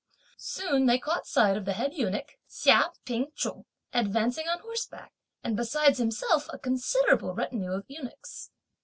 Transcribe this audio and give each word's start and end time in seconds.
Soon 0.39 0.87
they 0.87 0.97
caught 0.97 1.27
sight 1.27 1.55
of 1.55 1.65
the 1.65 1.73
head 1.73 1.93
eunuch, 1.93 2.31
Hsia 2.49 2.89
Ping 3.05 3.27
chung, 3.35 3.65
advancing 3.93 4.47
on 4.47 4.57
horseback, 4.61 5.13
and 5.43 5.55
besides 5.55 5.99
himself, 5.99 6.47
a 6.51 6.57
considerable 6.57 7.35
retinue 7.35 7.73
of 7.73 7.85
eunuchs. 7.87 8.49